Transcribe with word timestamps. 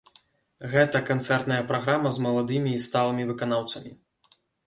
Гэта 0.71 1.01
канцэртная 1.09 1.59
праграма 1.73 2.09
з 2.17 2.23
маладымі 2.25 2.71
і 2.77 2.81
сталымі 2.87 3.27
выканаўцамі. 3.33 3.91